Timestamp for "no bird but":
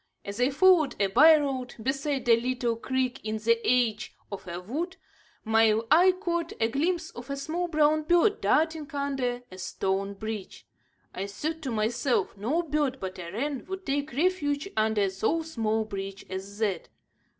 12.35-13.19